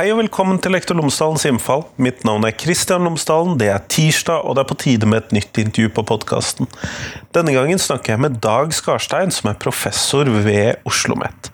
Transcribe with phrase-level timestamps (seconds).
[0.00, 1.82] Hei og velkommen til Lektor Lomsdalens innfall.
[2.00, 3.58] Mitt navn er Kristian Lomsdalen.
[3.60, 6.70] Det er tirsdag, og det er på tide med et nytt intervju på podkasten.
[7.36, 11.52] Denne gangen snakker jeg med Dag Skarstein, som er professor ved Oslo OsloMet.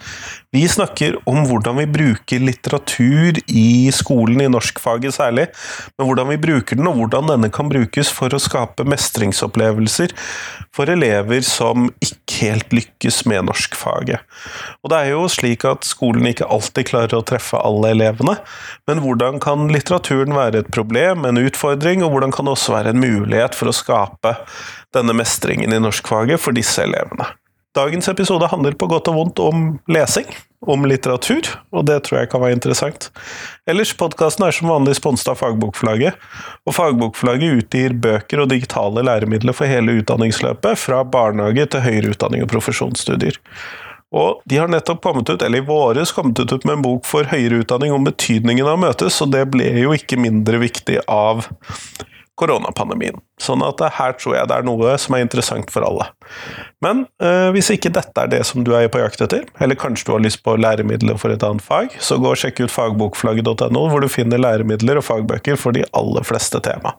[0.54, 5.48] Vi snakker om hvordan vi bruker litteratur i skolen, i norskfaget særlig,
[5.98, 10.14] men hvordan vi bruker den, og hvordan denne kan brukes for å skape mestringsopplevelser
[10.76, 14.22] for elever som ikke helt lykkes med norskfaget.
[14.84, 18.36] Og det er jo slik at skolen ikke alltid klarer å treffe alle elevene,
[18.86, 22.94] men hvordan kan litteraturen være et problem, en utfordring, og hvordan kan det også være
[22.94, 24.36] en mulighet for å skape
[24.94, 27.32] denne mestringen i norskfaget for disse elevene?
[27.76, 30.28] Dagens episode handler på godt og vondt om lesing,
[30.64, 33.10] om litteratur, og det tror jeg kan være interessant.
[33.68, 36.16] Ellers, podkasten er som vanlig sponset av Fagbokforlaget,
[36.64, 42.46] og Fagbokforlaget utgir bøker og digitale læremidler for hele utdanningsløpet, fra barnehage til høyere utdanning
[42.46, 43.36] og profesjonsstudier.
[44.16, 47.28] Og de har nettopp kommet ut, eller i våres kommet ut med en bok for
[47.28, 51.44] høyere utdanning om betydningen av å møtes, og det ble jo ikke mindre viktig av
[52.36, 53.18] koronapandemien.
[53.40, 56.08] Sånn at her tror jeg det er noe som er interessant for alle.
[56.84, 60.08] Men eh, hvis ikke dette er det som du er på jakt etter, eller kanskje
[60.08, 63.86] du har lyst på læremidler for et annet fag, så gå og sjekk ut fagbokflagget.no,
[63.92, 66.96] hvor du finner læremidler og fagbøker for de aller fleste tema.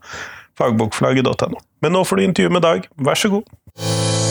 [0.58, 1.62] Fagbokflagget.no.
[1.86, 4.27] Men nå får du intervju med Dag, vær så god.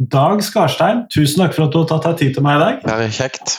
[0.00, 2.84] Dag Skarstein, tusen takk for at du har tatt deg tid til meg i dag.
[2.88, 3.58] Er kjekt.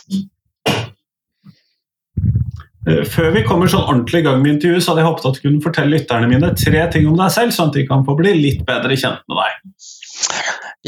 [2.89, 5.37] Eh, før vi kommer sånn ordentlig i gang med intervjuet, så hadde jeg håpet at
[5.37, 8.17] du kunne fortelle lytterne mine tre ting om deg selv, sånn at de kan få
[8.17, 9.85] bli litt bedre kjent med deg.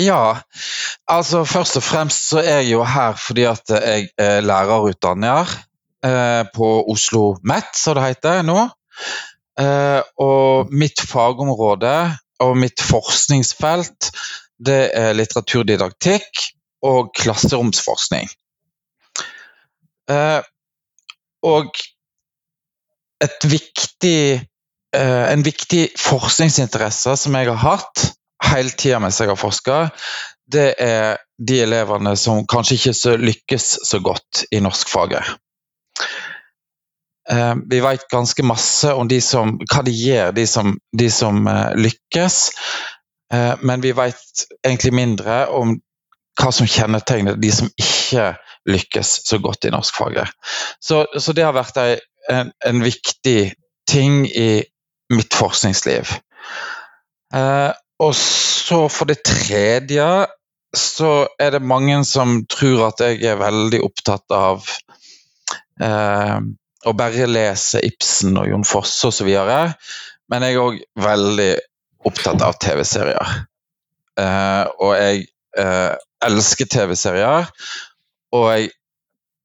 [0.01, 0.23] Ja,
[1.05, 5.53] altså først og fremst så er jeg jo her fordi at jeg er lærerutdanner
[6.01, 8.57] eh, på Oslo MET, som det heter nå.
[9.61, 11.93] Eh, og mitt fagområde
[12.41, 14.09] og mitt forskningsfelt
[14.59, 16.47] det er litteraturdidaktikk
[16.83, 18.29] og klasseromsforskning.
[20.11, 20.41] Eh,
[21.47, 21.79] og
[23.47, 24.41] viktig,
[24.95, 28.09] eh, en viktig forskningsinteresse som jeg har hatt
[28.43, 29.77] hele tida mens jeg har forska,
[30.51, 35.23] det er de elevene som kanskje ikke så lykkes så godt i norskfaget.
[37.31, 41.47] Eh, vi vet ganske masse om som, hva de gjør, de som, de som
[41.79, 42.51] lykkes.
[43.33, 45.77] Eh, men vi vet egentlig mindre om
[46.39, 48.33] hva som kjennetegner de som ikke
[48.69, 50.29] lykkes så godt i norskfaget.
[50.81, 53.53] Så, så det har vært en, en, viktig
[53.89, 54.63] ting i
[55.13, 56.15] mitt forskningsliv.
[57.35, 57.71] Eh,
[58.03, 60.07] og så for det tredje
[60.73, 64.65] så er det mange som tror at jeg er veldig opptatt av
[65.81, 66.39] eh,
[66.83, 69.29] å bare lese Ibsen og Jon Fosse osv.
[70.31, 71.51] Men jeg er òg veldig
[72.07, 73.35] opptatt av TV-serier.
[74.19, 75.25] Uh, og jeg
[75.59, 77.49] uh, elsker TV-serier.
[78.33, 78.69] Og jeg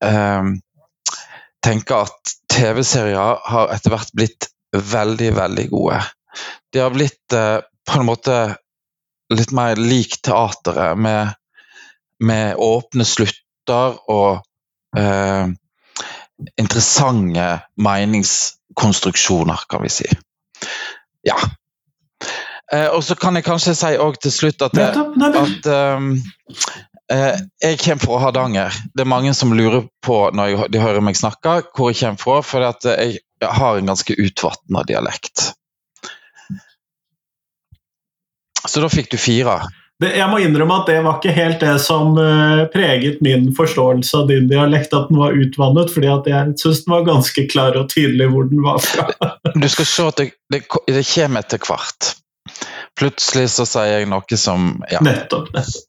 [0.05, 0.53] uh,
[1.65, 6.01] tenker at TV-serier har etter hvert blitt veldig, veldig gode.
[6.73, 8.35] De har blitt på en måte
[9.33, 11.33] litt mer lik teateret, med,
[12.21, 14.45] med åpne slutter og
[16.61, 17.47] interessante
[17.81, 20.09] meningskonstruksjoner, kan vi si.
[21.25, 21.41] Ja,
[22.73, 26.11] Eh, og så kan jeg kanskje si til slutt at, det, at um,
[27.12, 28.77] eh, jeg kommer fra Hardanger.
[28.93, 32.21] Det er mange som lurer på når jeg, de hører meg snakke, hvor jeg kommer
[32.21, 32.43] fra.
[32.45, 35.53] For jeg, har en ganske utvatna dialekt.
[38.69, 39.61] Så da fikk du fire.
[40.03, 44.21] Det, jeg må innrømme at det var ikke helt det som uh, preget min forståelse
[44.21, 47.89] av din dialekt, at den var utvannet, fordi jeg syns den var ganske klar og
[47.95, 49.09] tydelig hvor den var fra.
[49.54, 52.13] du skal se at det, det, det kommer etter hvert.
[52.98, 55.03] Plutselig så sier jeg noe som ja.
[55.04, 55.53] Nettopp.
[55.54, 55.84] nettopp.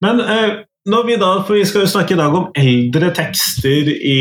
[0.00, 0.52] Men eh,
[0.88, 4.20] når vi da, for vi skal jo snakke i dag om eldre tekster i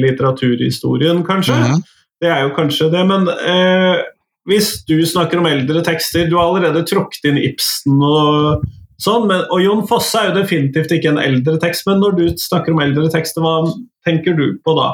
[0.00, 1.54] litteraturhistorien, kanskje.
[1.54, 1.82] Mm -hmm.
[2.20, 4.02] Det er jo kanskje det, men eh,
[4.46, 8.62] hvis du snakker om eldre tekster Du har allerede trukket inn Ibsen og
[9.02, 12.28] sånn, men, og Jon Fosse er jo definitivt ikke en eldre tekst, men når du
[12.38, 13.72] snakker om eldre tekster, hva
[14.06, 14.92] tenker du på da?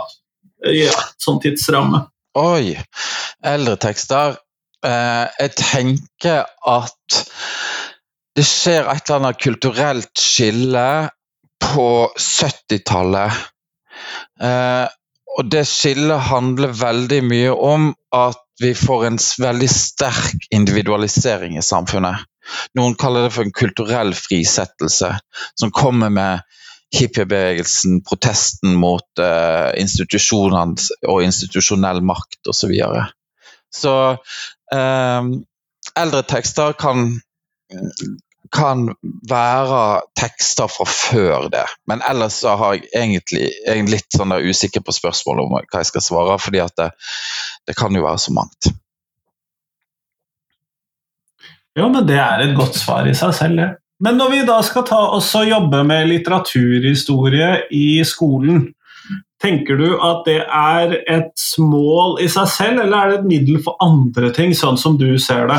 [0.73, 2.07] Ja, sånn tidsramme.
[2.39, 2.77] Oi.
[3.47, 4.39] Eldre tekster
[4.87, 7.23] Eh, jeg tenker at
[8.39, 10.87] det skjer et eller annet kulturelt skille
[11.65, 13.41] på 70-tallet.
[14.43, 14.87] Eh,
[15.39, 21.63] og det skillet handler veldig mye om at vi får en veldig sterk individualisering i
[21.63, 22.23] samfunnet.
[22.79, 25.11] Noen kaller det for en kulturell frisettelse,
[25.59, 26.47] som kommer med
[26.95, 32.73] hippiebevegelsen, protesten mot uh, institusjonene og institusjonell makt osv.
[33.75, 33.95] Så
[34.73, 35.23] eh,
[36.01, 37.21] eldre tekster kan,
[38.55, 38.87] kan
[39.29, 39.83] være
[40.17, 41.67] tekster fra før det.
[41.91, 45.83] Men ellers så har jeg egentlig, jeg er litt sånn usikker på spørsmålet om hva
[45.83, 46.91] jeg skal svare, fordi at det,
[47.69, 48.71] det kan jo være så mangt.
[51.79, 53.69] Jo, men det er et godt svar i seg selv, det.
[54.05, 58.69] Men når vi da skal ta også jobbe med litteraturhistorie i skolen,
[59.43, 63.61] tenker du at det er et mål i seg selv, eller er det et middel
[63.65, 65.59] for andre ting, sånn som du ser det?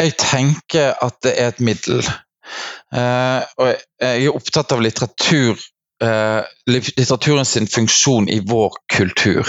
[0.00, 2.02] Jeg tenker at det er et middel.
[2.90, 5.58] Uh, og jeg er opptatt av litteratur,
[6.02, 9.46] uh, litteraturen sin funksjon i vår kultur.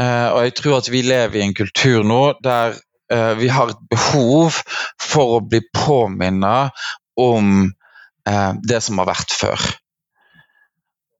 [0.00, 2.78] Uh, og jeg tror at vi lever i en kultur nå der
[3.10, 4.60] vi har et behov
[5.02, 6.70] for å bli påminnet
[7.20, 7.72] om
[8.28, 9.66] eh, det som har vært før.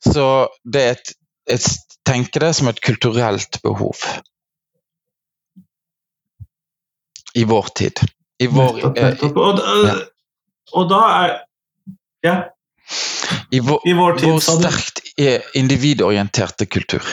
[0.05, 0.27] Så
[0.65, 1.13] det er et,
[1.57, 1.67] et
[2.09, 4.01] tenker det som et kulturelt behov.
[7.35, 8.01] I vår tid.
[8.43, 9.99] I vår, eh, og, da,
[10.73, 11.37] og, da er
[12.25, 12.39] Ja.
[13.51, 15.01] I vår, I vår tid, vår sterkt
[15.55, 17.05] individorienterte kultur.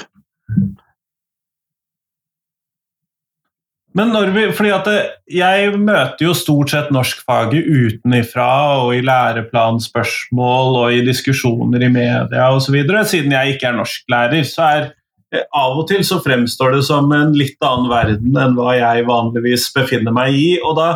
[3.97, 4.99] Men vi, fordi at det,
[5.33, 8.49] Jeg møter jo stort sett norskfaget utenifra
[8.83, 12.77] og i læreplanspørsmål og i diskusjoner i media osv.
[13.09, 14.87] Siden jeg ikke er norsklærer, så er
[15.33, 19.07] eh, av og til så fremstår det som en litt annen verden enn hva jeg
[19.09, 20.49] vanligvis befinner meg i.
[20.61, 20.89] og da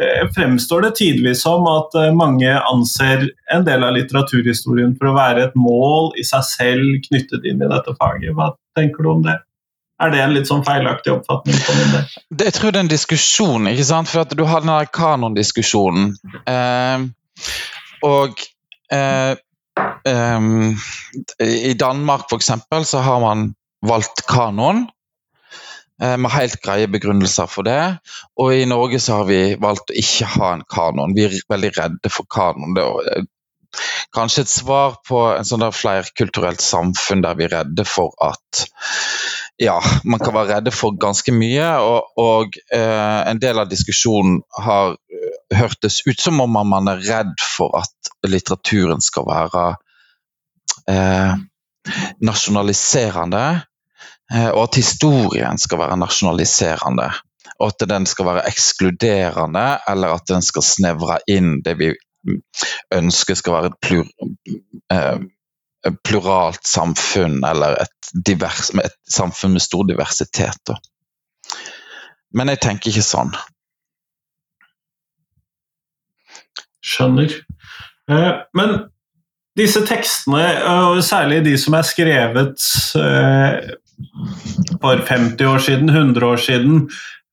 [0.00, 5.18] eh, fremstår det tidvis som at eh, mange anser en del av litteraturhistorien for å
[5.20, 8.34] være et mål i seg selv knyttet inn i dette faget.
[8.34, 9.38] Hva tenker du om det?
[10.00, 12.12] Er det en litt sånn feilaktig oppfatning på min del?
[12.46, 14.08] Jeg tror det er en diskusjon, ikke sant?
[14.08, 16.14] for at du har den kanondiskusjonen.
[16.48, 17.04] Eh,
[18.08, 18.40] og
[18.96, 19.34] eh,
[20.08, 20.48] eh,
[21.44, 23.50] I Danmark for eksempel, så har man
[23.86, 24.86] valgt kanon.
[26.02, 27.80] Eh, med helt greie begrunnelser for det.
[28.40, 31.12] Og i Norge så har vi valgt å ikke ha en kanon.
[31.16, 32.72] Vi er veldig redde for kanon.
[32.76, 33.28] Det er
[34.16, 38.64] kanskje et svar på en sånn der flerkulturelt samfunn der vi er redde for at
[39.60, 41.68] ja, man kan være redde for ganske mye.
[41.84, 47.02] Og, og eh, en del av diskusjonen har uh, hørtes ut som om man er
[47.04, 49.64] redd for at litteraturen skal være
[50.88, 51.34] eh,
[52.24, 53.44] nasjonaliserende.
[54.32, 57.10] Eh, og at historien skal være nasjonaliserende.
[57.60, 61.90] Og at den skal være ekskluderende, eller at den skal snevre inn det vi
[62.94, 64.08] ønsker skal være plur,
[64.92, 65.20] eh,
[66.04, 70.60] pluralt samfunn, eller et, divers, et, samfunn med stor diversitet.
[70.68, 70.76] Da.
[72.36, 73.32] Men jeg tenker ikke sånn.
[76.84, 77.34] Skjønner.
[78.10, 78.76] Eh, men
[79.58, 82.66] disse tekstene, og særlig de som er skrevet
[83.00, 83.72] eh,
[84.80, 86.84] for 50 år siden, 100 år siden,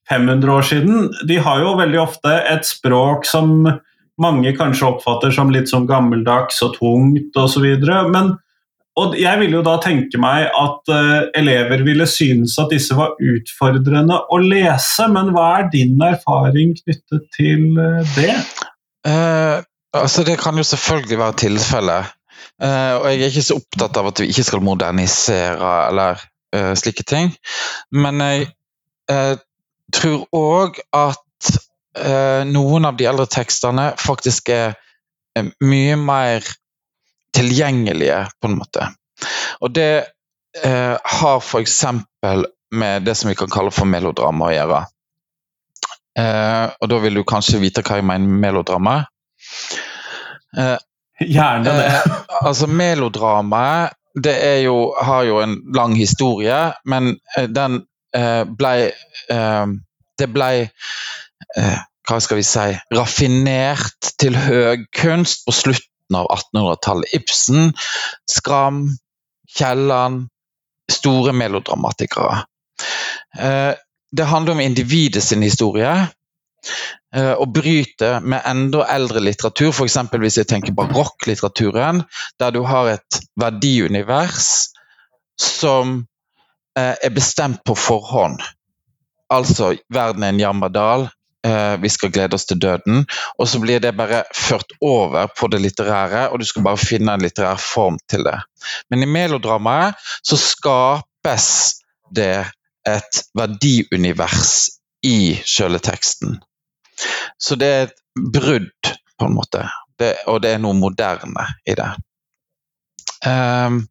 [0.09, 3.67] 500 år siden, de har jo veldig ofte et språk som
[4.21, 7.65] mange kanskje oppfatter som litt sånn gammeldags og tungt osv.
[8.13, 8.35] Men
[8.97, 13.13] og jeg ville jo da tenke meg at uh, elever ville synes at disse var
[13.21, 18.33] utfordrende å lese, men hva er din erfaring knyttet til uh, det?
[19.05, 19.61] Uh,
[19.93, 22.13] altså Det kan jo selvfølgelig være tilfellet.
[22.57, 26.23] og jeg er ikke så opptatt av at vi ikke skal modernisere eller
[26.79, 27.29] slike ting.
[27.93, 28.47] Men jeg
[29.93, 31.51] tror òg at
[32.47, 34.75] noen av de eldre tekstene faktisk er
[35.63, 36.45] mye mer
[37.37, 38.87] tilgjengelige, på en måte.
[39.61, 39.91] Og det
[40.63, 41.83] eh, har f.eks.
[42.71, 44.81] med det som vi kan kalle for melodrama å gjøre.
[46.17, 48.97] Eh, og da vil du kanskje vite hva jeg mener med melodrama?
[50.57, 50.77] Eh,
[51.19, 51.85] Gjerne det.
[51.87, 57.83] Eh, altså, melodrama det jo, har jo en lang historie, men eh, den
[58.15, 58.91] eh, blei
[60.17, 60.65] Det blei
[62.07, 67.11] hva skal vi si, raffinert til høgkunst på slutten av 1800-tallet.
[67.19, 67.73] Ibsen,
[68.29, 68.85] Skram,
[69.57, 70.27] Kielland.
[70.87, 72.45] Store melodramatikere.
[73.35, 73.73] Eh,
[74.11, 76.07] det handler om individet sin historie.
[77.15, 79.97] Eh, og bryter med enda eldre litteratur, f.eks.
[80.15, 82.05] hvis jeg tenker barokklitteraturen,
[82.39, 84.69] der du har et verdiunivers
[85.35, 85.99] som
[86.79, 88.39] eh, er bestemt på forhånd.
[89.27, 91.16] Altså verden er en jammerdal, Eh,
[91.79, 93.05] vi skal glede oss til døden.
[93.39, 97.13] Og så blir det bare ført over på det litterære, og du skal bare finne
[97.13, 98.35] en litterær form til det.
[98.89, 101.47] Men i melodramaet så skapes
[102.15, 102.49] det
[102.87, 104.69] et verdiunivers
[105.05, 106.39] i sjøle teksten.
[107.39, 107.97] Så det er et
[108.33, 109.63] brudd, på en måte.
[109.99, 111.89] Det, og det er noe moderne i det.
[113.25, 113.83] Um,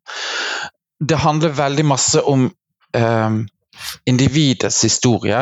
[1.02, 2.46] det handler veldig masse om
[2.96, 3.38] um,
[4.06, 5.40] individets historie.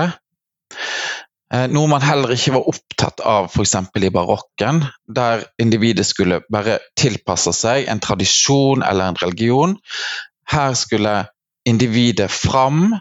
[1.55, 3.77] Eh, noe man heller ikke var opptatt av f.eks.
[3.95, 9.77] i barokken, der individet skulle bare tilpasse seg en tradisjon eller en religion.
[10.51, 11.15] Her skulle
[11.69, 12.97] individet fram.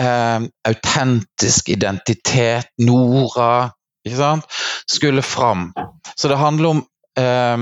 [0.00, 3.70] Eh, autentisk identitet, Nora,
[4.04, 5.70] ikke sant, skulle fram.
[6.16, 6.84] Så det handler om
[7.20, 7.58] eh,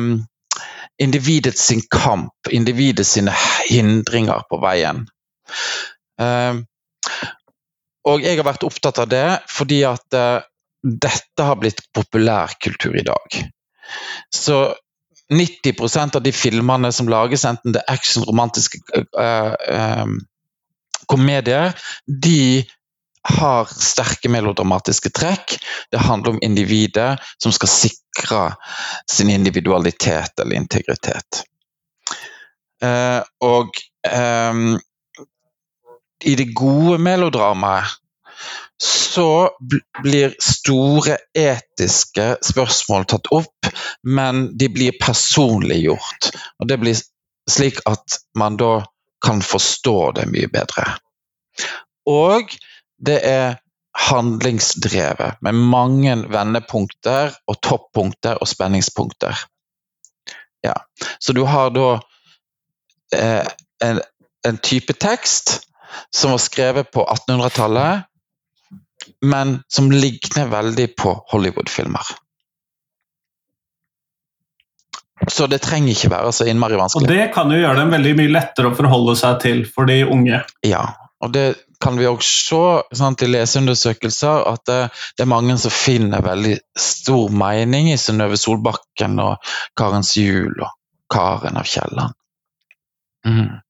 [0.99, 3.15] individets kamp, individets
[3.71, 5.07] hindringer på veien.
[6.21, 6.63] Eh,
[8.09, 10.41] og jeg har vært opptatt av det fordi at uh,
[10.81, 13.41] dette har blitt populærkultur i dag.
[14.33, 14.63] Så
[15.31, 20.07] 90% av de filmene som lages, enten det er action, romantiske uh, uh,
[21.11, 21.75] komedier,
[22.07, 22.65] de
[23.37, 25.59] har sterke melodramatiske trekk.
[25.93, 27.11] Det handler om individet
[27.43, 28.45] som skal sikre
[29.11, 31.43] sin individualitet eller integritet.
[33.45, 33.77] Og
[34.09, 34.79] um,
[36.25, 38.01] i det gode melodramaet
[38.83, 39.51] så
[40.03, 43.69] blir store etiske spørsmål tatt opp,
[44.09, 46.31] men de blir personliggjort.
[46.61, 47.03] Og det blir
[47.51, 48.79] slik at man da
[49.21, 50.87] kan forstå det mye bedre.
[52.09, 52.57] Og
[52.97, 53.59] det er
[54.01, 59.45] handlingsdrevet, med mange vendepunkter og toppunkter og spenningspunkter.
[60.65, 60.77] Ja.
[61.19, 61.89] Så du har da
[63.17, 63.45] eh,
[63.85, 64.01] en,
[64.47, 65.59] en type tekst
[66.15, 68.07] som var skrevet på 1800-tallet,
[69.27, 72.13] men som ligner veldig på Hollywood-filmer.
[75.29, 77.09] Så det trenger ikke være så innmari vanskelig.
[77.09, 80.01] Og Det kan jo gjøre dem veldig mye lettere å forholde seg til for de
[80.09, 80.41] unge.
[80.67, 80.87] Ja,
[81.21, 81.47] og det
[81.81, 84.79] kan vi også se sant, i leseundersøkelser, at det,
[85.17, 90.73] det, er mange som finner veldig stor mening i Synnøve Solbakken og Karens jul og
[91.13, 92.17] Karen av Kielland.
[93.27, 93.61] Mm.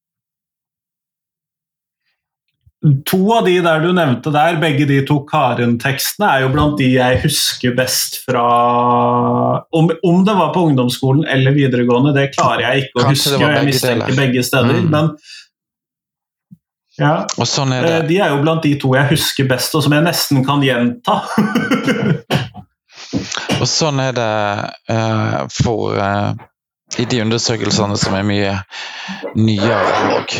[2.80, 6.86] To av de der du nevnte der, begge de to Karen-tekstene, er jo blant de
[6.94, 8.44] jeg husker best fra
[9.76, 13.50] om, om, det var på ungdomsskolen eller videregående, det klarer jeg ikke å Kanskje huske.
[13.52, 14.80] Jeg mistenker begge steder.
[14.80, 14.88] Mm.
[14.94, 15.12] Men
[17.00, 17.12] ja,
[17.48, 20.40] sånn er de er jo blant de to jeg husker best, og som jeg nesten
[20.46, 21.20] kan gjenta.
[23.60, 24.32] og sånn er det
[24.92, 26.32] uh, for uh,
[27.00, 28.56] i de undersøkelsene som er mye
[29.36, 30.36] nyere òg.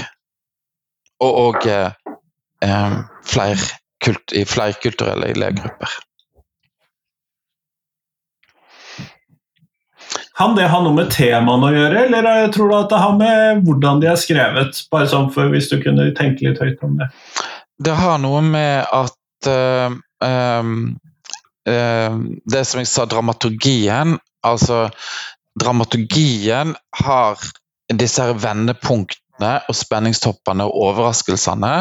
[1.21, 1.93] Og, og uh,
[2.65, 2.95] eh,
[3.27, 5.99] flerkult, i flerkulturelle elevgrupper.
[10.41, 13.59] Kan det ha noe med temaene å gjøre, eller tror du at det har med
[13.67, 14.79] hvordan de er skrevet?
[14.93, 17.11] Bare sånn for Hvis du kunne tenke litt høyt om det.
[17.81, 19.93] Det har noe med at uh,
[20.25, 20.73] um,
[21.69, 22.17] uh,
[22.49, 24.17] Det som jeg sa, dramaturgien
[24.49, 24.87] Altså,
[25.61, 26.73] dramaturgien
[27.05, 27.45] har
[27.93, 31.75] disse her vendepunktene og spenningstoppene og overraskelsene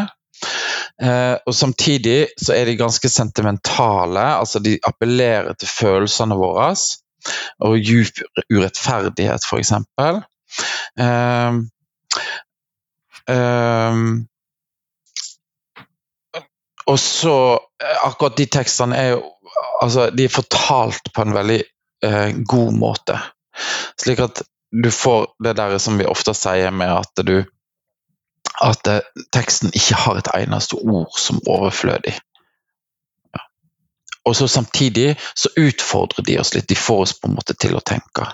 [1.48, 6.74] og Samtidig så er de ganske sentimentale, altså de appellerer til følelsene våre.
[7.66, 8.22] Og djup
[8.54, 9.74] urettferdighet, f.eks.
[11.00, 11.58] Um,
[13.30, 14.06] um,
[16.90, 17.36] og så
[17.84, 19.20] eh, Akkurat de tekstene er jo
[19.84, 21.60] altså, de er fortalt på en veldig
[22.08, 23.20] uh, god måte.
[24.00, 24.42] Slik at
[24.72, 27.42] du får det der som vi ofte sier med at du
[28.64, 32.16] at eh, teksten ikke har et eneste ord som overflødig.
[34.28, 37.78] Og så Samtidig så utfordrer de oss litt, de får oss på en måte til
[37.78, 38.28] å tenke.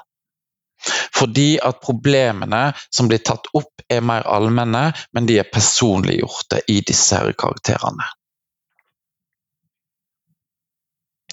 [1.15, 6.79] Fordi at problemene som blir tatt opp, er mer allmenne, men de er personliggjorte i
[6.85, 8.07] disse karakterene.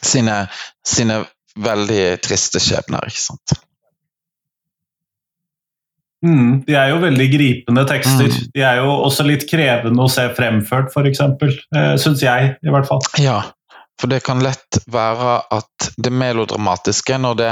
[0.02, 0.36] Sine,
[0.84, 1.22] sine
[1.56, 3.56] veldig triste skjebner, ikke sant.
[6.22, 8.30] Mm, de er jo veldig gripende tekster.
[8.30, 8.52] Mm.
[8.54, 11.22] De er jo også litt krevende å se fremført, f.eks.
[11.22, 13.02] Eh, Syns jeg, i hvert fall.
[13.22, 13.40] Ja,
[14.00, 17.50] for det kan lett være at det melodramatiske, når det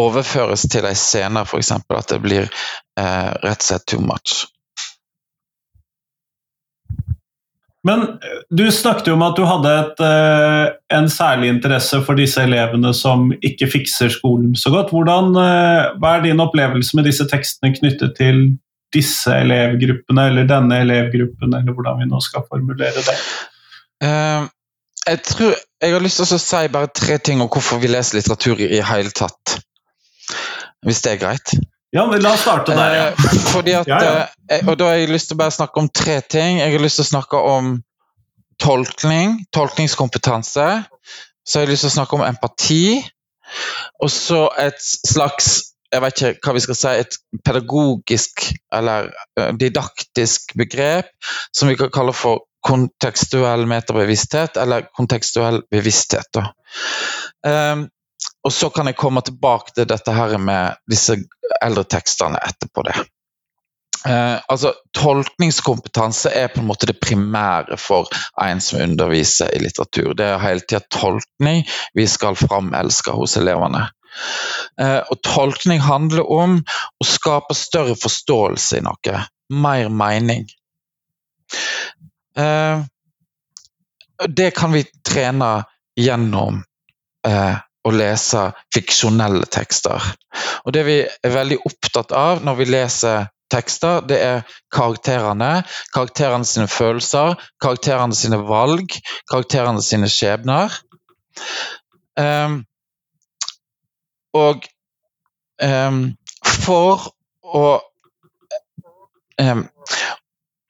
[0.00, 4.44] overføres til ei scene, f.eks., at det blir eh, rett og slett too much.
[7.84, 12.18] Men eh, du snakket jo om at du hadde et, uh, en særlig interesse for
[12.18, 14.92] disse elevene som ikke fikser skolen så godt.
[14.94, 18.46] Hvordan, uh, hva er din opplevelse med disse tekstene knyttet til
[18.94, 23.16] disse elevgruppene, eller denne elevgruppen, eller hvordan vi nå skal formulere det?
[24.04, 28.20] Jeg tror jeg har lyst til å si bare tre ting om hvorfor vi leser
[28.20, 29.56] litteratur i hele tatt.
[30.86, 31.56] Hvis det er greit?
[31.94, 33.08] Ja, men La oss starte der, ja.
[33.12, 34.22] Eh, fordi at, ja, ja.
[34.50, 36.58] Eh, og Da har jeg lyst til å bare snakke om tre ting.
[36.58, 37.76] Jeg har lyst til å snakke om
[38.62, 40.66] tolkning, tolkningskompetanse.
[41.44, 43.04] Så jeg har lyst til å snakke om empati.
[44.02, 49.52] Og så et slags jeg vet ikke hva vi skal si, et pedagogisk eller eh,
[49.54, 51.12] didaktisk begrep
[51.54, 56.40] som vi kan kalle for kontekstuell metabevissthet, eller kontekstuell bevissthet.
[57.44, 57.84] Um,
[58.44, 61.16] og så kan jeg komme tilbake til dette her med disse
[61.64, 62.96] eldre tekstene etterpå det.
[64.08, 68.10] Eh, altså, Tolkningskompetanse er på en måte det primære for
[68.42, 70.12] en som underviser i litteratur.
[70.18, 71.64] Det er hele tida tolkning
[71.96, 73.86] vi skal framelske hos elevene.
[74.80, 76.58] Eh, og tolkning handler om
[77.00, 79.22] å skape større forståelse i noe.
[79.54, 80.44] Mer mening.
[82.36, 82.84] Eh,
[84.28, 85.54] det kan vi trene
[85.96, 86.60] gjennom
[87.26, 90.02] eh, å lese fiksjonelle tekster.
[90.64, 95.62] Og Det vi er veldig opptatt av når vi leser tekster, det er karakterene.
[95.94, 98.96] Karakterene sine følelser, karakterene sine valg,
[99.30, 100.72] karakterene sine skjebner.
[102.18, 102.62] Um,
[104.34, 104.64] og
[105.62, 106.00] um,
[106.64, 107.10] for
[107.44, 107.66] å
[109.42, 109.64] um,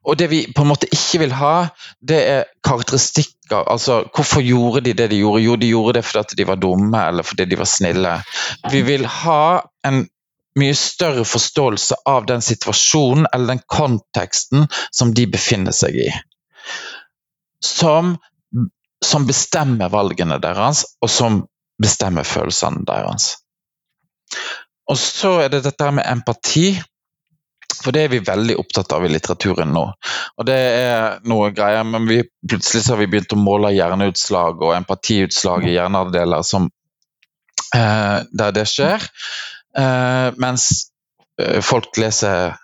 [0.05, 1.69] og det vi på en måte ikke vil ha,
[2.01, 3.65] det er karakteristikker.
[3.73, 5.45] Altså, hvorfor gjorde de det de gjorde?
[5.45, 8.19] Jo, de gjorde det fordi de var dumme, eller fordi de var snille.
[8.73, 10.05] Vi vil ha en
[10.61, 16.11] mye større forståelse av den situasjonen eller den konteksten som de befinner seg i.
[17.65, 18.17] Som,
[19.05, 21.43] som bestemmer valgene deres, og som
[21.83, 23.33] bestemmer følelsene deres.
[24.91, 26.75] Og så er det dette med empati.
[27.83, 29.85] For det er vi veldig opptatt av i litteraturen nå.
[30.39, 34.77] Og det er noe greier, men vi, plutselig har vi begynt å måle hjerneutslag og
[34.77, 36.71] empatiutslag i hjernedeler som,
[37.75, 39.09] eh, der det skjer.
[39.75, 40.69] Eh, mens
[41.43, 42.55] uh, folk leser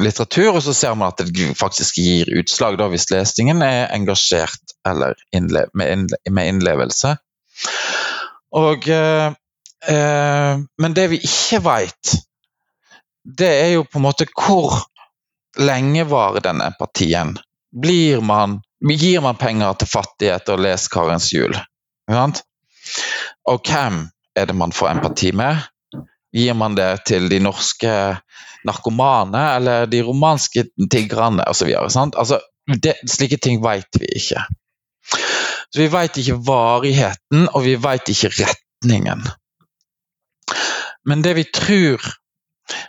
[0.00, 4.76] litteratur, og så ser man at det faktisk gir utslag da, hvis lesningen er engasjert
[4.88, 7.16] eller innle med, innle med, innlevelse.
[8.56, 12.14] Og, eh, men det vi ikke veit,
[13.24, 14.82] det er jo på en måte hvor
[15.60, 17.36] lenge varer den empatien?
[17.72, 21.56] Blir man, gir man penger til fattighet og leser lese Karens jul?
[23.48, 25.62] Og hvem er det man får empati med?
[26.32, 27.92] Gir man det til de norske
[28.64, 31.72] narkomane eller de romanske tiggerne osv.?
[32.06, 32.40] Altså,
[33.08, 34.44] slike ting vet vi ikke.
[35.72, 39.22] Så Vi vet ikke varigheten, og vi vet ikke retningen.
[41.08, 42.04] Men det vi tror,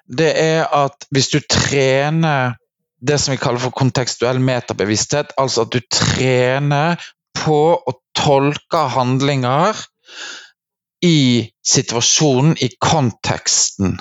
[0.08, 2.56] det er at hvis du trener
[3.04, 7.02] det som vi kaller for kontekstuell metabevissthet, altså at du trener
[7.36, 9.80] på å tolke handlinger
[11.04, 13.98] i situasjonen, i konteksten,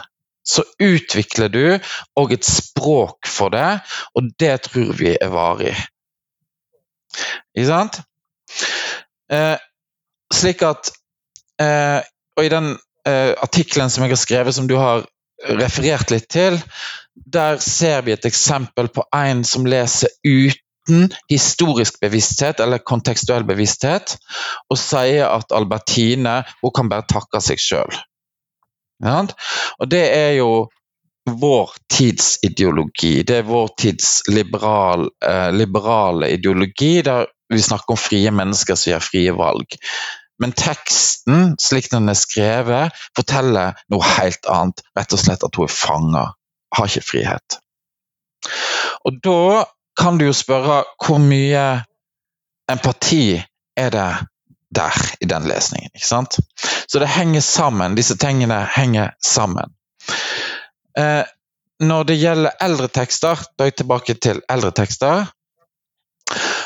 [0.46, 1.64] så utvikler du
[2.18, 3.80] òg et språk for det,
[4.14, 5.74] og det tror vi er varig.
[7.56, 7.98] Ikke sant?
[9.32, 9.56] Eh,
[10.32, 10.90] slik at
[11.60, 12.00] eh,
[12.36, 12.70] Og i den
[13.08, 15.04] eh, artikkelen som jeg har skrevet, som du har
[15.48, 16.58] referert litt til,
[17.14, 24.16] der ser vi et eksempel på en som leser uten historisk bevissthet eller kontekstuell bevissthet,
[24.70, 27.98] og sier at Albertine hun kan bare takke seg sjøl.
[29.02, 29.20] Ja?
[29.78, 30.52] Og det er jo
[31.30, 33.22] vår tids ideologi.
[33.22, 38.94] Det er vår tids liberal, eh, liberale ideologi, der vi snakker om frie mennesker som
[38.94, 39.76] gjør frie valg.
[40.40, 44.82] Men teksten, slik den er skrevet, forteller noe helt annet.
[44.98, 46.24] Rett og slett at hun er fanga,
[46.76, 47.58] har ikke frihet.
[49.06, 49.64] Og da
[49.98, 51.64] kan du jo spørre hvor mye
[52.72, 53.36] empati
[53.76, 54.10] er det
[54.72, 55.90] der i den lesningen.
[55.94, 56.38] ikke sant?
[56.88, 57.96] Så det henger sammen.
[57.96, 59.74] Disse tingene henger sammen.
[60.98, 61.24] Eh,
[61.82, 65.26] når det gjelder eldre tekster, da er jeg tilbake til eldre tekster,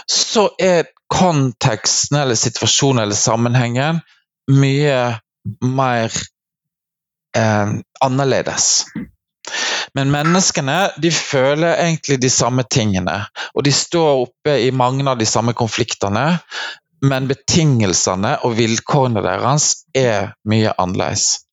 [0.07, 4.01] så er konteksten eller situasjonen eller sammenhengen
[4.51, 5.19] mye
[5.63, 6.13] mer
[7.37, 7.69] eh,
[8.01, 8.85] annerledes.
[9.97, 13.21] Men menneskene de føler egentlig de samme tingene.
[13.55, 16.27] Og de står oppe i mange av de samme konfliktene,
[17.07, 21.47] men betingelsene og vilkårene deres er mye annerledes.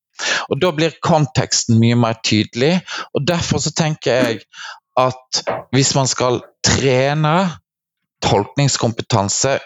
[0.50, 2.82] Og Da blir konteksten mye mer tydelig,
[3.14, 4.44] og derfor så tenker jeg
[5.00, 7.63] at hvis man skal trene
[8.24, 9.58] tolkningskompetanse,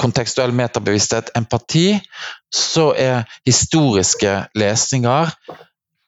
[0.00, 1.98] kontekstuell metabevissthet, empati,
[2.54, 5.34] så er historiske lesninger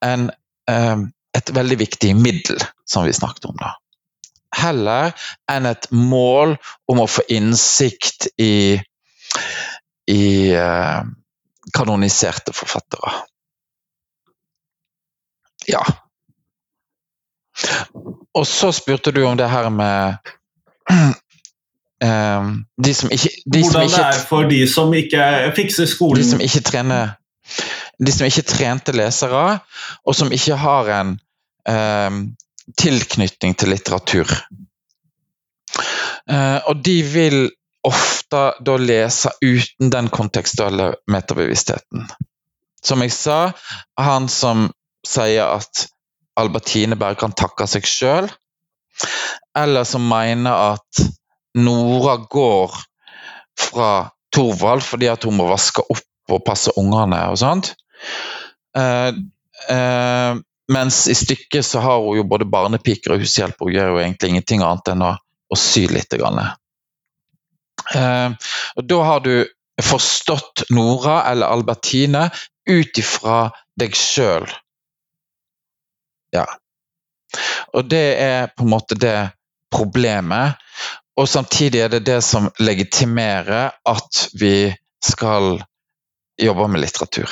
[0.03, 0.31] en
[0.71, 1.03] eh,
[1.33, 3.75] et veldig viktig middel, som vi snakket om da.
[4.53, 5.13] Heller
[5.51, 6.59] enn et mål
[6.93, 8.77] om å få innsikt i,
[10.13, 11.01] i eh,
[11.73, 13.15] kanoniserte forfattere.
[15.71, 15.81] Ja.
[18.37, 20.33] Og så spurte du om det her med
[22.03, 26.19] de som ikke de Hvordan som ikke, det er for de som ikke fikser skolen?
[26.19, 27.13] De som ikke trener
[27.99, 29.61] de som ikke trente lesere,
[30.07, 31.15] og som ikke har en
[31.69, 32.19] eh,
[32.79, 34.33] tilknytning til litteratur.
[36.31, 37.41] Eh, og de vil
[37.87, 42.07] ofte da lese uten den kontekstuelle metabevisstheten.
[42.83, 43.41] Som jeg sa,
[43.99, 44.71] han som
[45.07, 45.87] sier at
[46.39, 48.31] Albertine bare kan takke seg sjøl,
[49.59, 51.03] eller som mener at
[51.59, 52.79] Nora går
[53.61, 53.91] fra
[54.33, 57.75] Torvald fordi at hun må vaske opp og passe ungene og sånt.
[58.79, 59.11] Eh,
[59.75, 60.33] eh,
[60.73, 64.33] mens i stykket så har hun jo både barnepiker og hushjelp, og gjør jo egentlig
[64.33, 65.13] ingenting annet enn å,
[65.53, 66.15] å sy litt.
[66.17, 68.31] Eh,
[68.79, 69.35] og da har du
[69.83, 72.31] forstått Nora eller Albertine
[72.71, 74.47] ut ifra deg sjøl.
[76.33, 76.47] Ja.
[77.73, 79.33] Og det er på en måte det
[79.73, 80.61] problemet.
[81.21, 84.73] Og samtidig er det det som legitimerer at vi
[85.05, 85.59] skal
[86.41, 87.29] jobbe med litteratur.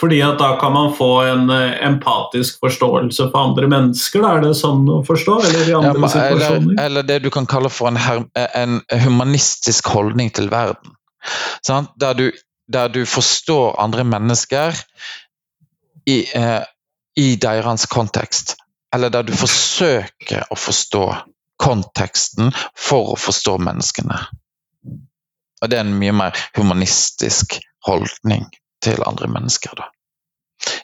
[0.00, 4.22] Fordi at da kan man få en uh, empatisk forståelse for andre mennesker?
[4.24, 4.30] Da?
[4.38, 5.34] Er det sånn å forstå?
[5.50, 8.00] Eller i andre ja, eller, eller, det du kan kalle for en,
[8.34, 10.96] en humanistisk holdning til verden.
[11.68, 12.30] Der du,
[12.72, 14.78] der, du, forstår andre mennesker
[16.08, 16.64] i, uh,
[17.18, 18.56] i deres kontekst.
[18.94, 21.04] Eller der du forsøker å forstå
[21.60, 24.18] konteksten for å forstå menneskene.
[25.60, 28.46] Og det er en mye mer humanistisk holdning
[28.84, 29.76] til andre mennesker.
[29.76, 29.90] da.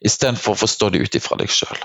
[0.04, 1.80] Istedenfor å forstå det ut ifra deg sjøl.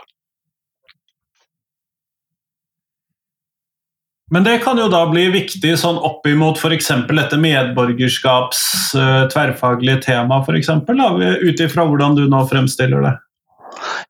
[4.31, 6.87] Men det kan jo da bli viktig sånn oppimot f.eks.
[7.09, 8.61] dette medborgerskaps
[8.95, 10.69] uh, tverrfaglige tema, f.eks.
[10.71, 13.11] Ut ifra hvordan du nå fremstiller det.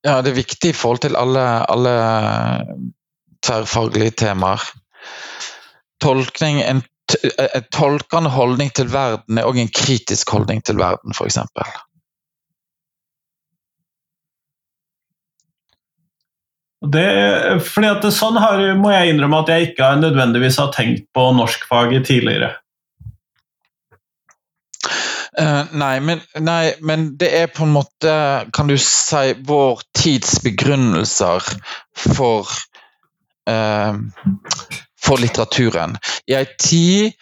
[0.06, 1.94] Ja, det er viktig i forhold til alle, alle
[3.46, 4.64] tverrfaglige temaer.
[6.02, 6.82] Tolkning, en,
[7.46, 11.40] en tolkende holdning til verden er òg en kritisk holdning til verden, f.eks.
[16.82, 17.06] Det,
[17.62, 21.28] fordi at det, sånn har, må jeg innrømme at jeg ikke nødvendigvis har tenkt på
[21.38, 22.56] norskfaget tidligere.
[25.40, 28.16] Uh, nei, men, nei, men, det er på en måte,
[28.52, 31.46] kan du si, vår tids begrunnelser
[31.96, 32.52] for
[33.48, 33.96] uh,
[35.02, 35.96] for litteraturen.
[36.28, 37.16] I ei tid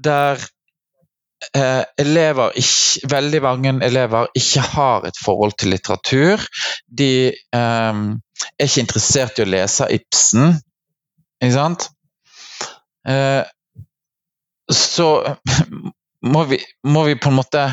[0.00, 0.40] der
[1.56, 6.42] uh, elever ikke, veldig mange elever ikke har et forhold til litteratur.
[6.88, 8.18] De um,
[8.56, 10.56] er ikke interessert i å lese Ibsen,
[11.40, 11.90] ikke sant?
[13.08, 13.44] Eh,
[14.72, 15.36] så
[16.26, 17.64] må vi, må vi, på en måte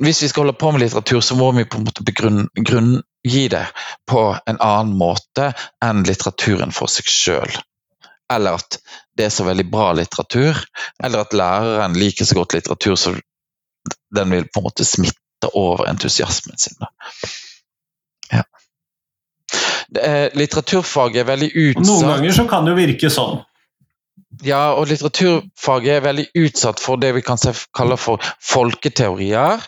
[0.00, 3.64] Hvis vi skal holde på med litteratur, så må vi på en måte grunngi det
[4.06, 5.50] på en annen måte
[5.84, 7.56] enn litteraturen for seg sjøl.
[8.32, 8.78] Eller at
[9.18, 10.60] det er så veldig bra litteratur,
[11.02, 13.16] eller at læreren liker så godt litteratur så
[14.14, 16.78] den vil på en måte smitte over entusiasmen sin.
[18.30, 18.44] Ja.
[20.36, 23.40] Litteraturfaget er veldig utsatt Noen ganger så kan det jo virke sånn.
[24.44, 27.40] Ja, og litteraturfaget er veldig utsatt for det vi kan
[27.76, 29.64] kalle for folketeorier.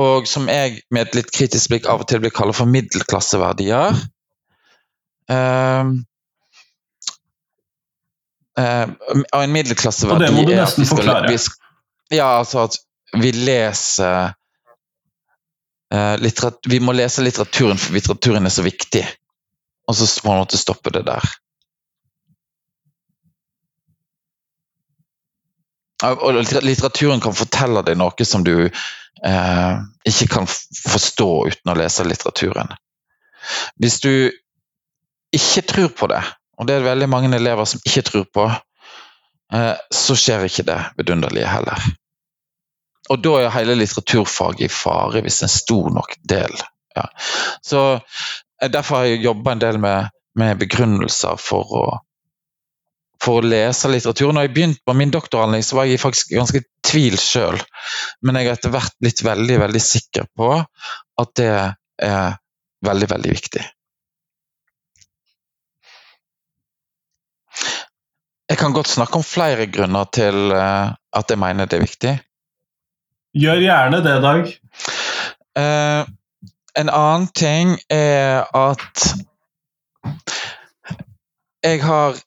[0.00, 4.00] Og som jeg med et litt kritisk blikk av og til blir kalt for middelklasseverdier.
[5.30, 5.92] Um,
[8.58, 11.30] um, og en middelklasseverdi Og det må du nesten forklare.
[11.30, 11.38] Vi,
[12.18, 12.80] ja, altså at
[13.20, 14.34] vi leser
[15.94, 19.04] uh, Vi må lese litteraturen, for litteraturen er så viktig
[19.88, 21.34] og så må man måtte stoppe det der.
[26.02, 29.74] Og litteraturen kan fortelle deg noe som du eh,
[30.10, 32.74] ikke kan forstå uten å lese litteraturen.
[33.80, 34.12] Hvis du
[35.34, 36.22] ikke tror på det,
[36.58, 38.48] og det er veldig mange elever som ikke tror på,
[39.54, 41.88] eh, så skjer ikke det vidunderlige heller.
[43.12, 46.54] Og da er hele litteraturfaget i fare hvis en stor nok del.
[46.96, 47.08] Ja.
[47.62, 47.84] Så
[48.62, 51.84] Eh, derfor har jeg jobba en del med, med begrunnelser for å,
[53.24, 54.32] for å lese litteratur.
[54.34, 57.60] Når jeg begynte på min doktoravhandling, så var jeg faktisk ganske i tvil sjøl.
[58.24, 61.52] Men jeg har etter hvert blitt veldig, veldig sikker på at det
[62.04, 62.36] er
[62.84, 63.64] veldig, veldig viktig.
[68.50, 72.12] Jeg kan godt snakke om flere grunner til eh, at jeg mener det er viktig.
[73.34, 74.50] Gjør gjerne det, Dag.
[75.58, 76.02] Uh,
[76.78, 79.04] en annen ting er at
[81.64, 82.18] jeg har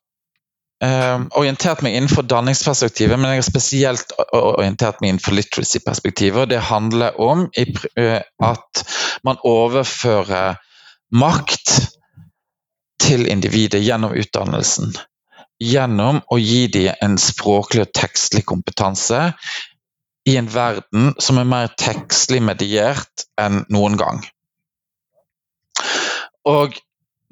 [0.77, 6.51] Um, orientert meg innenfor danningsperspektivet, men jeg har spesielt orientert meg innenfor literacy-perspektivet.
[6.51, 8.83] Det handler om uh, at
[9.25, 10.59] man overfører
[11.09, 11.73] makt
[13.01, 14.93] til individet gjennom utdannelsen.
[15.57, 19.31] Gjennom å gi dem en språklig og tekstlig kompetanse
[20.29, 24.21] i en verden som er mer tekstlig mediert enn noen gang.
[26.45, 26.77] Og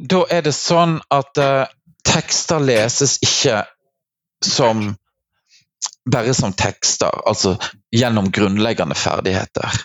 [0.02, 1.70] da er det sånn at uh,
[2.06, 3.63] tekster leses ikke
[4.46, 4.94] som
[6.12, 7.56] bare som tekster, altså
[7.96, 9.82] gjennom grunnleggende ferdigheter.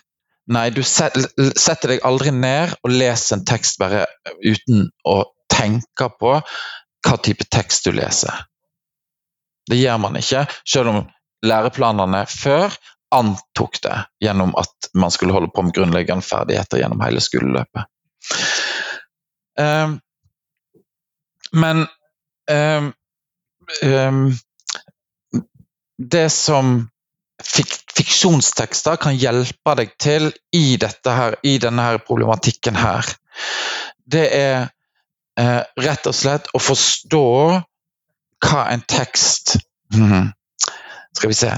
[0.51, 4.05] Nei, du setter deg aldri ned og leser en tekst bare
[4.43, 6.35] uten å tenke på
[7.07, 8.45] hva type tekst du leser.
[9.71, 11.05] Det gjør man ikke, selv om
[11.47, 12.75] læreplanene før
[13.15, 17.87] antok det gjennom at man skulle holde på med grunnleggende ferdigheter gjennom hele skoleløpet.
[19.59, 19.97] Um,
[21.53, 21.87] men
[22.51, 24.33] um,
[25.99, 26.89] det som
[27.45, 33.09] fik fiksjonstekster kan hjelpe deg til i, her, i denne her problematikken her,
[34.11, 34.69] det er
[35.41, 37.27] uh, rett og slett å forstå
[38.41, 39.59] hva en tekst
[39.93, 40.31] hmm,
[41.17, 41.51] Skal vi se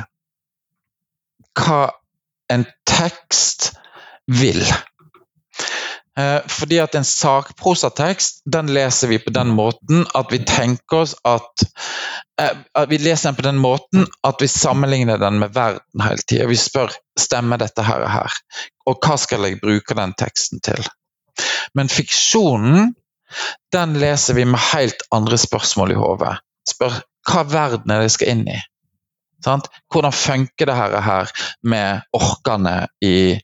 [1.61, 1.83] Hva
[2.51, 3.71] en tekst
[4.27, 4.61] vil.
[6.19, 11.15] Eh, fordi at en sakprosatekst den leser vi på den måten at vi tenker oss
[11.25, 11.65] at,
[12.41, 16.21] eh, at Vi leser den på den måten at vi sammenligner den med verden hele
[16.29, 16.47] tida.
[16.47, 18.33] Vi spør stemmer dette her og her,
[18.87, 20.85] og hva skal jeg bruke den teksten til?
[21.75, 22.93] Men fiksjonen
[23.73, 26.35] den leser vi med helt andre spørsmål i hodet.
[26.69, 28.59] Spør hva verden er det jeg skal inn i?
[29.45, 29.71] Sant?
[29.89, 31.33] Hvordan funker det her
[31.65, 33.41] med orkene i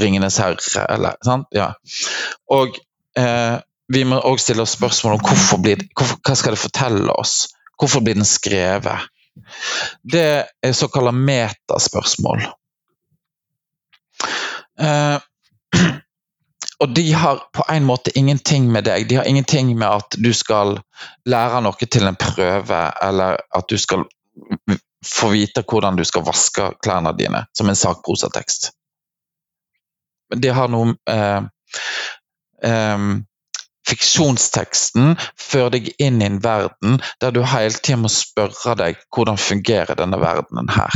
[0.00, 0.86] 'Ringenes herre'.
[0.94, 1.46] Eller, sant?
[1.54, 1.72] Ja.
[2.50, 2.78] Og
[3.18, 3.56] eh,
[3.92, 7.34] vi må òg stille oss spørsmål om hvorfor blir, hvorfor, hva skal det fortelle oss.
[7.80, 9.10] Hvorfor blir den skrevet?
[10.02, 10.26] Det
[10.62, 12.46] er såkalte metaspørsmål.
[14.80, 15.18] Eh,
[16.82, 19.08] og de har på en måte ingenting med deg.
[19.08, 20.78] De har ingenting med at du skal
[21.26, 24.06] lære noe til en prøve, eller at du skal
[25.04, 28.72] få vite hvordan du skal vaske klærne dine, som en sakprosatekst
[30.40, 31.46] det har noe eh,
[32.64, 33.06] eh,
[33.84, 39.36] Fiksjonsteksten fører deg inn i en verden der du hele tida må spørre deg hvordan
[39.40, 40.94] fungerer denne verdenen her.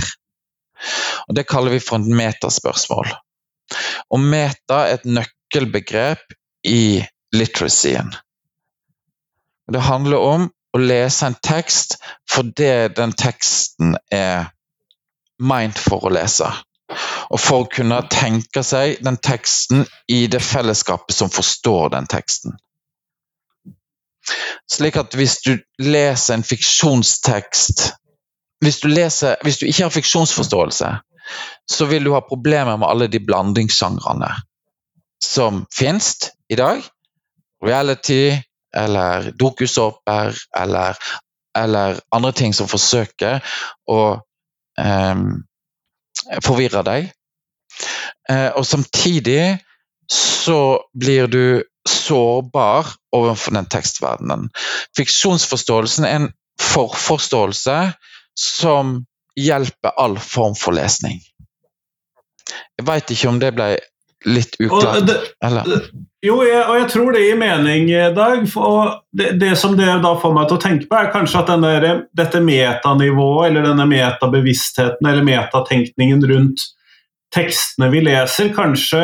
[1.28, 3.10] Og Det kaller vi for et metaspørsmål.
[4.08, 7.04] Og meta er et nøkkelbegrep i
[7.36, 8.14] literacyen.
[9.68, 11.98] Det handler om å lese en tekst
[12.30, 14.48] fordi den teksten er
[15.38, 16.48] meint for å lese.
[17.28, 22.56] Og for å kunne tenke seg den teksten i det fellesskapet som forstår den teksten.
[24.68, 27.88] Slik at hvis du leser en fiksjonstekst
[28.64, 30.90] hvis du, leser, hvis du ikke har fiksjonsforståelse,
[31.70, 34.30] så vil du ha problemer med alle de blandingssjangrene
[35.22, 36.14] som finnes
[36.50, 36.82] i dag.
[37.64, 38.38] Reality
[38.76, 40.98] eller dokusåper eller,
[41.58, 43.42] eller andre ting som forsøker
[43.90, 45.28] å um,
[46.44, 47.08] forvirre deg.
[48.30, 49.58] Eh, og samtidig
[50.12, 54.48] så blir du sårbar overfor den tekstverdenen.
[54.96, 57.78] Fiksjonsforståelsen er en forforståelse
[58.38, 58.98] som
[59.38, 61.20] hjelper all form for lesning.
[62.78, 63.76] Jeg veit ikke om det ble
[64.26, 65.06] litt uklart?
[65.06, 65.16] Det,
[66.24, 68.42] jo, jeg, og jeg tror det gir mening, Dag.
[68.58, 71.52] Og det, det, som det da får meg til å tenke på, er kanskje at
[71.52, 76.66] denne, dette metanivået, eller denne metabevisstheten eller metatenkningen rundt
[77.34, 79.02] tekstene vi leser, kanskje,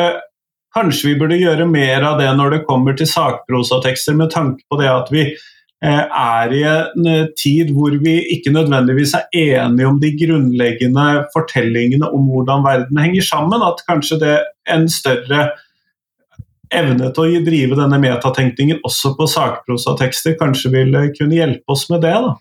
[0.75, 4.79] kanskje vi burde gjøre mer av det når det kommer til sakprosatekster, med tanke på
[4.81, 5.51] det at vi eh,
[5.83, 12.09] er i en eh, tid hvor vi ikke nødvendigvis er enige om de grunnleggende fortellingene
[12.09, 13.61] om hvordan verden henger sammen.
[13.61, 15.49] At kanskje det er en større
[16.73, 22.01] evne til å drive denne metatenkningen også på sakprosatekster kanskje vil kunne hjelpe oss med
[22.07, 22.15] det.
[22.15, 22.35] da.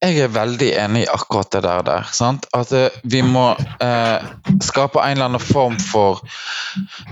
[0.00, 1.82] Jeg er veldig enig i akkurat det der.
[1.84, 2.06] der
[2.56, 3.50] At eh, vi må
[3.84, 4.30] eh,
[4.64, 6.22] skape en eller annen form for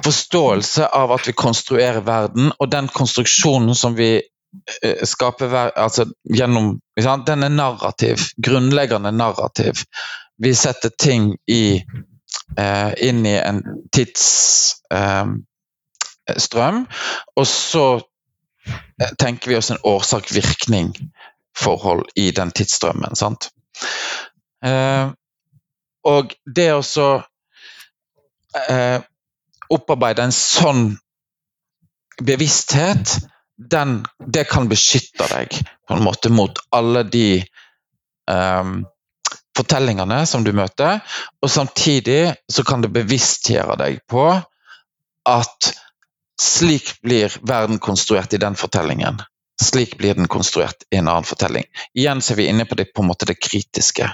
[0.05, 4.23] forståelse av at vi konstruerer verden, og den konstruksjonen som vi
[4.83, 6.81] eh, skaper altså, gjennom
[7.27, 8.19] Den er narrativ.
[8.37, 9.75] Grunnleggende narrativ.
[10.39, 11.85] Vi setter ting i,
[12.57, 15.27] eh, inn i en tidsstrøm,
[16.29, 16.87] eh,
[17.37, 18.01] og så
[19.01, 20.95] eh, tenker vi oss en årsak-virkning
[21.59, 23.17] forhold i den tidsstrømmen.
[23.17, 23.51] sant?
[24.65, 25.11] Eh,
[26.09, 27.09] og det å så
[28.69, 29.01] eh,
[29.71, 30.97] opparbeide en sånn
[32.25, 33.19] bevissthet,
[33.59, 35.57] den, det kan beskytte deg
[35.88, 37.40] på en måte mot alle de
[38.31, 38.85] um,
[39.59, 41.01] fortellingene som du møter,
[41.42, 44.29] og samtidig så kan det bevisstgjøre deg på
[45.29, 45.73] at
[46.38, 49.18] slik blir verden konstruert i den fortellingen.
[49.62, 51.66] Slik blir den konstruert i en annen fortelling.
[51.99, 54.07] Igjen så er vi inne på det, på en måte det kritiske.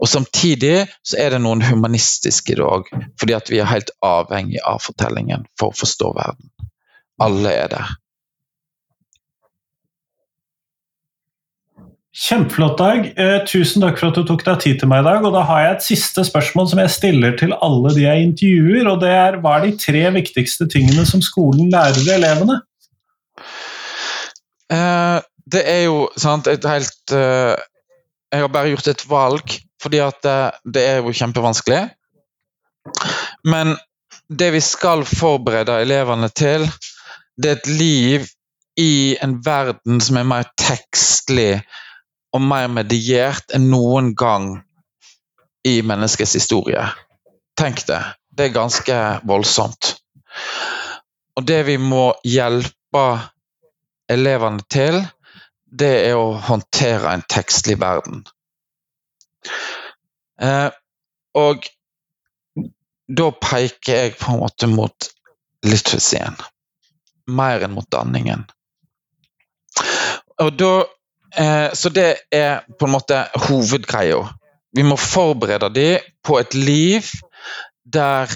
[0.00, 3.92] Og Samtidig så er det noen humanistiske i det òg, fordi at vi er helt
[4.02, 6.50] avhengig av fortellingen for å forstå verden.
[7.20, 7.88] alle er der.
[12.10, 13.04] Kjempeflott, Dag.
[13.14, 15.22] Eh, tusen takk for at du tok deg tid til meg i dag.
[15.22, 18.88] Og da har jeg et siste spørsmål som jeg stiller til alle de jeg intervjuer.
[18.90, 22.56] og det er Hva er de tre viktigste tingene som skolen lærer elevene?
[24.74, 25.20] Eh,
[25.54, 27.54] det er jo sant, et helt eh,
[28.30, 31.84] Jeg har bare gjort et valg, fordi at eh, det er jo kjempevanskelig.
[33.46, 33.76] Men
[34.26, 36.66] det vi skal forberede elevene til,
[37.38, 38.26] det er et liv
[38.78, 41.62] i en verden som er mer tekstlig
[42.30, 44.52] og mer mediert enn noen gang
[45.66, 46.84] i menneskets historie.
[47.58, 48.00] Tenk det.
[48.30, 49.94] Det er ganske voldsomt.
[51.36, 53.06] Og det vi må hjelpe
[54.10, 55.02] elevene til,
[55.70, 58.24] det er å håndtere en tekstlig verden.
[60.40, 60.70] Eh,
[61.38, 61.68] og
[63.10, 65.10] da peker jeg på en måte mot
[65.66, 66.38] liturgien.
[67.30, 68.46] Mer enn mot danningen.
[70.40, 70.72] Og da,
[71.36, 74.22] eh, så det er på en måte hovedgreia.
[74.76, 77.06] Vi må forberede dem på et liv
[77.84, 78.30] der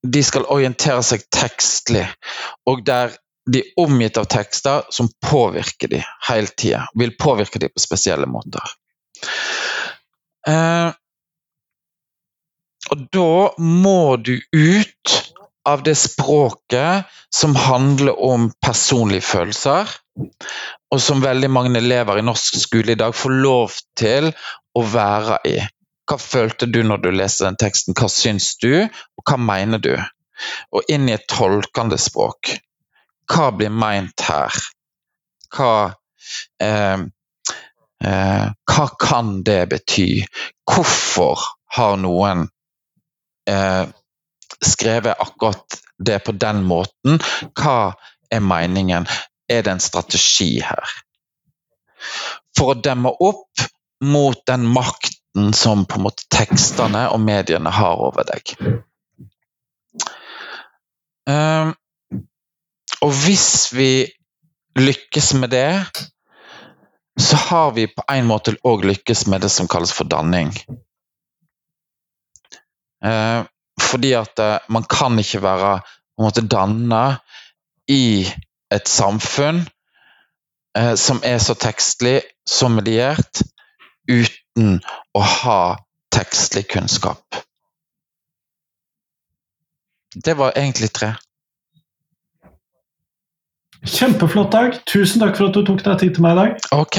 [0.00, 2.06] de skal orientere seg tekstlig,
[2.66, 3.12] og der
[3.50, 6.86] de er omgitt av tekster som påvirker dem hele tida.
[6.94, 8.64] Vil påvirke dem på spesielle måter.
[10.48, 10.90] Eh,
[12.90, 15.16] og da må du ut
[15.68, 19.90] av det språket som handler om personlige følelser,
[20.90, 24.30] og som veldig mange elever i norsk skole i dag får lov til
[24.76, 25.58] å være i.
[26.10, 29.94] Hva følte du når du leste den teksten, hva syns du, og hva mener du?
[30.74, 32.56] Og inn i et tolkende språk.
[33.30, 34.56] Hva blir meint her?
[35.54, 35.72] Hva
[36.62, 37.06] eh,
[38.04, 40.08] eh, Hva kan det bety?
[40.66, 41.46] Hvorfor
[41.76, 42.48] har noen
[43.50, 43.84] eh,
[44.58, 47.22] skrevet akkurat det på den måten?
[47.54, 47.92] Hva
[48.32, 49.06] er meningen?
[49.50, 50.92] Er det en strategi her?
[52.56, 53.64] For å demme opp
[54.04, 58.54] mot den makten som på en måte tekstene og mediene har over deg.
[61.30, 61.74] Um,
[63.04, 63.92] og hvis vi
[64.78, 65.82] lykkes med det,
[67.20, 70.52] så har vi på en måte òg lykkes med det som kalles for danning.
[73.04, 73.44] Uh,
[73.80, 77.04] fordi at uh, man kan ikke være på en måte danna
[77.88, 78.28] i
[78.74, 79.64] et samfunn
[80.78, 83.42] eh, som er så tekstlig, som mediert,
[84.10, 84.80] uten
[85.14, 85.62] å ha
[86.14, 87.42] tekstlig kunnskap.
[90.14, 91.12] Det var egentlig tre.
[93.86, 94.80] Kjempeflott, Dag.
[94.86, 96.50] Tusen takk for at du tok deg tid til meg i dag.
[96.74, 96.98] Ok.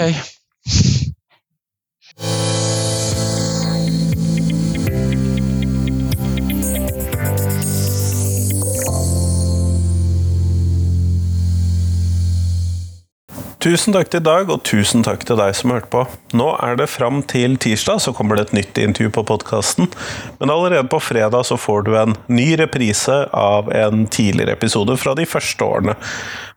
[13.62, 16.00] Tusen takk til Dag, og tusen takk til deg som hørte på.
[16.34, 19.86] Nå er det fram til tirsdag, så kommer det et nytt intervju på podkasten.
[20.40, 25.14] Men allerede på fredag så får du en ny reprise av en tidligere episode fra
[25.14, 25.94] de første årene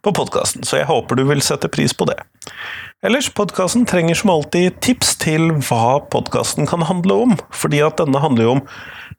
[0.01, 2.17] på podkasten, så jeg håper du vil sette pris på det.
[3.05, 8.23] Ellers, podkasten trenger som alltid tips til hva podkasten kan handle om, fordi at denne
[8.23, 8.63] handler jo om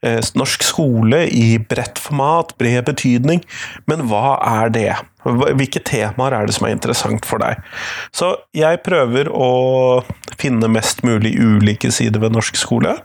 [0.01, 3.43] eh, norsk skole i bredt format, bred betydning,
[3.85, 4.89] men hva er det?
[5.21, 7.61] Hvilke temaer er det som er interessant for deg?
[8.09, 10.01] Så jeg prøver å
[10.33, 12.95] finne mest mulig ulike sider ved norsk skole.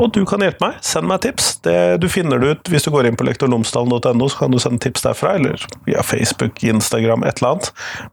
[0.00, 0.80] Og du kan hjelpe meg.
[0.84, 1.54] Send meg tips.
[1.64, 4.80] Det, du finner det ut hvis du går inn på lektorlomsdalen.no, så kan du sende
[4.84, 7.70] tips derfra, eller via Facebook, Instagram, et eller annet.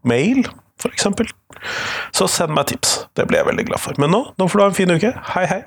[0.08, 0.44] Mail,
[0.80, 1.06] f.eks.
[2.14, 3.04] Så send meg tips.
[3.16, 4.00] Det blir jeg veldig glad for.
[4.00, 5.14] Men nå, nå får du ha en fin uke.
[5.34, 5.62] Hei, hei.